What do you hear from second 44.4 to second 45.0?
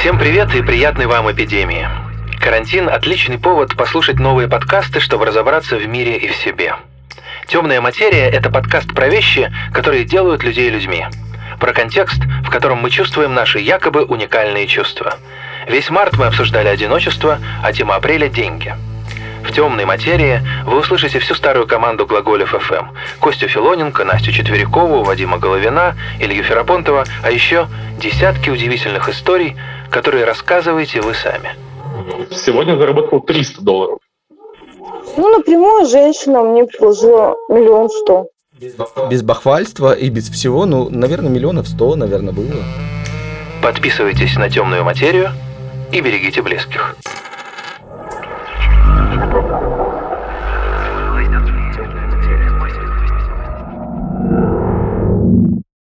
темную